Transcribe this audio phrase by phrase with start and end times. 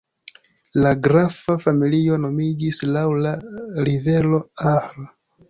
[0.85, 3.35] La grafa familio nomiĝis laŭ la
[3.91, 4.43] rivero
[4.75, 4.99] Ahr.